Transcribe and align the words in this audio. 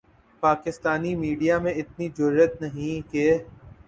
Pakistani 0.43 1.13
media 1.15 1.57
میں 1.63 1.73
اتنی 1.81 2.07
جرآت 2.17 2.61
نہیں 2.61 3.07
کہ 3.11 3.25